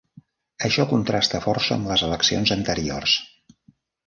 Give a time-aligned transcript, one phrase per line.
[0.69, 3.15] Això contrasta força amb les eleccions anteriors.